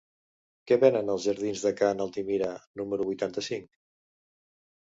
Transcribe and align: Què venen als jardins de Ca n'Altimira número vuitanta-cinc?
Què 0.71 0.77
venen 0.83 1.11
als 1.15 1.27
jardins 1.29 1.65
de 1.67 1.71
Ca 1.81 1.89
n'Altimira 1.99 2.49
número 2.83 3.07
vuitanta-cinc? 3.11 3.69